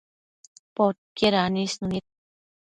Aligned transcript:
Podquied 0.77 1.33
anisnu 1.43 1.85
nid 1.93 2.05